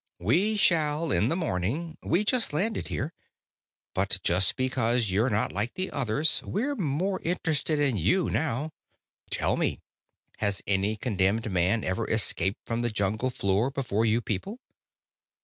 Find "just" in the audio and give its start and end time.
2.23-2.53, 4.23-4.55